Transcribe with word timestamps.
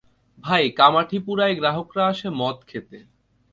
ভাই, 0.37 0.63
কামাঠিপুরায় 0.71 1.55
গ্রাহকরা 1.55 2.03
আসে 2.07 2.27
মদ 2.31 2.57
খেয়ে। 2.67 2.99